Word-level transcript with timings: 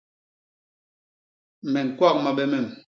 Me 1.71 1.79
ñkwak 1.87 2.15
mabe 2.23 2.43
mem. 2.51 2.67